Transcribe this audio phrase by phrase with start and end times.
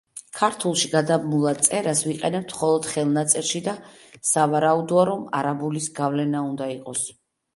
[0.37, 3.75] ქართულში გადაბმულად წერას ვიყენებთ მხოლოდ ხელნაწერში და
[4.29, 7.07] სავარაუდოა, რომ არაბულის გავლენა უნდა იყოს.